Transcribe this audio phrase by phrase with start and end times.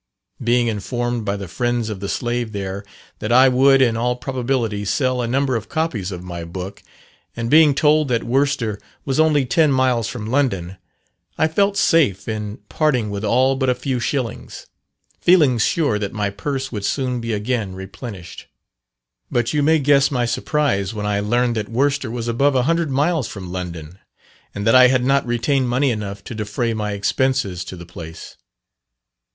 [0.43, 2.83] Being informed by the friends of the slave there,
[3.19, 6.81] that I would, in all probability, sell a number of copies of my book,
[7.35, 10.77] and being told that Worcester was only ten miles from London,
[11.37, 14.65] I felt safe in parting with all but a few shillings,
[15.19, 18.47] feeling sure that my purse would soon be again replenished.
[19.29, 22.89] But you may guess my surprise when I learned that Worcester was above a hundred
[22.89, 23.99] miles from London,
[24.55, 28.35] and that I had not retained money enough to defray my expenses to the place.